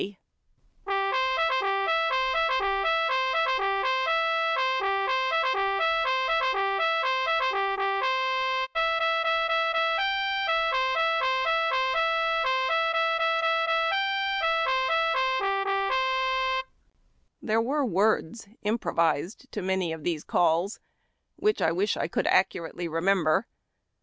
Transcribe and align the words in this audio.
igi^^=iiEr^s=ii^ii^^ii 0.01 1.77
There 17.43 17.61
were 17.61 17.85
words 17.85 18.47
improvised 18.63 19.51
to 19.51 19.61
many 19.61 19.93
of 19.93 20.03
these 20.03 20.23
calls, 20.23 20.79
which 21.35 21.61
I 21.61 21.71
wish 21.71 21.95
I 21.95 22.07
could 22.07 22.25
accurately 22.25 22.87
remember. 22.87 23.45